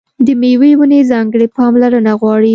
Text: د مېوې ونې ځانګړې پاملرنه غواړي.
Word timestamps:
د 0.25 0.27
مېوې 0.41 0.71
ونې 0.79 1.01
ځانګړې 1.11 1.47
پاملرنه 1.57 2.11
غواړي. 2.19 2.49